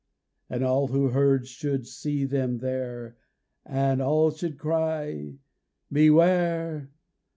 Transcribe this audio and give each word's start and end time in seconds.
And 0.49 0.63
all 0.63 0.87
who 0.87 1.09
heard 1.09 1.45
should 1.45 1.85
see 1.85 2.25
them 2.25 2.57
there 2.57 3.17
And 3.63 4.01
all 4.01 4.31
should 4.31 4.57
cry, 4.57 5.35
Beware! 5.91 6.89